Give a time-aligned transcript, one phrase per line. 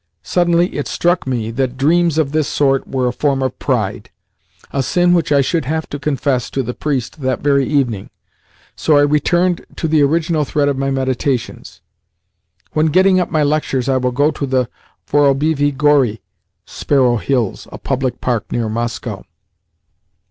[0.23, 4.09] Suddenly it struck me that dreams of this sort were a form of pride
[4.71, 8.09] a sin which I should have to confess to the priest that very evening,
[8.75, 11.81] so I returned to the original thread of my meditations.
[12.71, 14.67] "When getting up my lectures I will go to the
[15.05, 16.23] Vorobievi Gori,
[16.65, 19.23] [Sparrow Hills a public park near Moscow.